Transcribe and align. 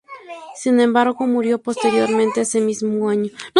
Sin 0.55 0.79
embargo, 0.79 1.27
murió 1.27 1.61
posteriormente 1.61 2.41
ese 2.41 2.59
mismo 2.59 3.07
año. 3.07 3.29